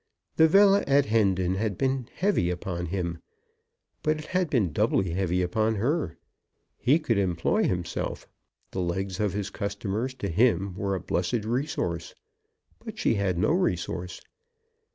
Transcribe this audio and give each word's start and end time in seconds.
The 0.37 0.47
villa 0.47 0.83
at 0.87 1.05
Hendon 1.05 1.53
had 1.53 1.77
been 1.77 2.09
heavy 2.15 2.49
upon 2.49 2.87
him, 2.87 3.21
but 4.01 4.17
it 4.17 4.25
had 4.25 4.49
been 4.49 4.73
doubly 4.73 5.11
heavy 5.11 5.43
upon 5.43 5.75
her. 5.75 6.17
He 6.75 6.97
could 6.97 7.19
employ 7.19 7.65
himself. 7.65 8.27
The 8.71 8.81
legs 8.81 9.19
of 9.19 9.33
his 9.33 9.51
customers, 9.51 10.15
to 10.15 10.29
him, 10.29 10.73
were 10.73 10.95
a 10.95 10.99
blessed 10.99 11.45
resource. 11.45 12.15
But 12.83 12.97
she 12.97 13.13
had 13.13 13.37
no 13.37 13.51
resource. 13.51 14.21